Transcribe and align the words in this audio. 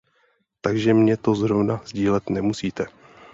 Takže 0.61 0.93
mně 0.93 1.17
to 1.17 1.35
zrovna 1.35 1.81
sdílet 1.85 2.29
nemusíte. 2.29 2.85